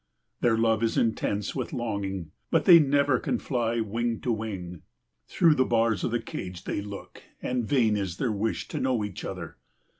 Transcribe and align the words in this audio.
Their 0.39 0.57
love 0.57 0.81
is 0.81 0.97
intense 0.97 1.53
with 1.55 1.73
longing, 1.73 2.31
but 2.49 2.65
they 2.65 2.79
never 2.79 3.19
can 3.19 3.37
fly 3.37 3.81
wing 3.81 4.19
to 4.21 4.31
wing. 4.31 4.81
Through 5.27 5.53
the 5.53 5.63
bars 5.63 6.03
of 6.03 6.09
the 6.09 6.19
cage 6.19 6.63
they 6.63 6.81
look, 6.81 7.21
and 7.39 7.67
vain 7.69 7.95
is 7.95 8.17
their 8.17 8.31
wish 8.31 8.67
to 8.69 8.79
know 8.79 9.03
each 9.03 9.23
other. 9.23 9.57